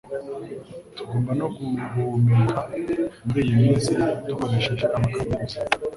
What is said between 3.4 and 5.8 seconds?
minsi dukoresheje amagambo y'ubuzima.